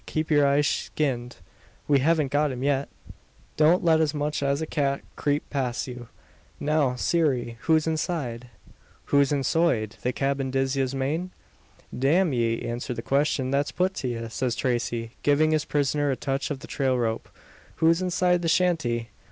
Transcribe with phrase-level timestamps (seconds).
[0.07, 1.35] Keep your eyes skinned.
[1.87, 2.89] We havn't got him yet.
[3.55, 6.07] Don't let as much as a cat creep past you.
[6.59, 7.57] Now, sirree!
[7.65, 8.49] who's inside?"
[9.13, 9.97] "Who's insoide?
[10.01, 11.29] The cyabin div yez mane?"
[11.95, 12.63] "Damn ye!
[12.63, 16.61] answer the question that's put to ye!" says Tracey, giving his prisoner a touch of
[16.61, 17.29] the trail rope.
[17.75, 19.09] "Who's inside the shanty?"